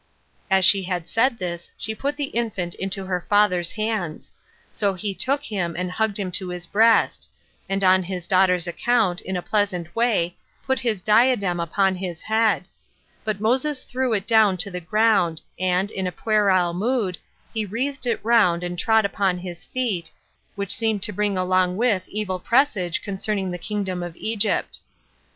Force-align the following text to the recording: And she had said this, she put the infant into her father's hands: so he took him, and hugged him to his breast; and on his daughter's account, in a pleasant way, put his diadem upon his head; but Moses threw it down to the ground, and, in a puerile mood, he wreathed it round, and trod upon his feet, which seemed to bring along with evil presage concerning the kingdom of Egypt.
And 0.49 0.65
she 0.65 0.81
had 0.81 1.07
said 1.07 1.37
this, 1.37 1.69
she 1.77 1.93
put 1.93 2.17
the 2.17 2.31
infant 2.33 2.73
into 2.73 3.05
her 3.05 3.23
father's 3.29 3.73
hands: 3.73 4.33
so 4.71 4.95
he 4.95 5.13
took 5.13 5.43
him, 5.43 5.75
and 5.77 5.91
hugged 5.91 6.17
him 6.17 6.31
to 6.31 6.49
his 6.49 6.65
breast; 6.65 7.29
and 7.69 7.83
on 7.83 8.01
his 8.01 8.27
daughter's 8.27 8.65
account, 8.65 9.21
in 9.21 9.37
a 9.37 9.43
pleasant 9.43 9.95
way, 9.95 10.35
put 10.65 10.79
his 10.79 11.01
diadem 11.01 11.59
upon 11.59 11.93
his 11.93 12.23
head; 12.23 12.63
but 13.23 13.39
Moses 13.39 13.83
threw 13.83 14.11
it 14.13 14.25
down 14.25 14.57
to 14.57 14.71
the 14.71 14.81
ground, 14.81 15.39
and, 15.59 15.91
in 15.91 16.07
a 16.07 16.11
puerile 16.11 16.73
mood, 16.73 17.19
he 17.53 17.63
wreathed 17.67 18.07
it 18.07 18.19
round, 18.23 18.63
and 18.63 18.79
trod 18.79 19.05
upon 19.05 19.37
his 19.37 19.65
feet, 19.65 20.09
which 20.55 20.73
seemed 20.75 21.03
to 21.03 21.13
bring 21.13 21.37
along 21.37 21.77
with 21.77 22.09
evil 22.09 22.39
presage 22.39 23.03
concerning 23.03 23.51
the 23.51 23.59
kingdom 23.59 24.01
of 24.01 24.15
Egypt. 24.15 24.79